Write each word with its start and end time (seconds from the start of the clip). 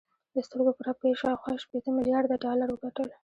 د 0.33 0.35
سترګو 0.47 0.71
په 0.77 0.81
رپ 0.87 0.97
کې 1.01 1.07
یې 1.11 1.19
شاوخوا 1.21 1.53
شپېته 1.63 1.89
میلارده 1.97 2.35
ډالر 2.45 2.69
وګټل 2.71 3.09